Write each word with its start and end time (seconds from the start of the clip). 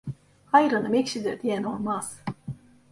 Ayranım 0.53 0.93
ekşidir 0.93 1.41
diyen 1.41 1.63
olmaz. 1.63 2.21